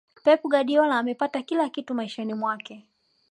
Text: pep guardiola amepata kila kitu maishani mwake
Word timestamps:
pep 0.23 0.41
guardiola 0.51 0.97
amepata 0.99 1.41
kila 1.41 1.69
kitu 1.69 1.93
maishani 1.95 2.33
mwake 2.33 2.85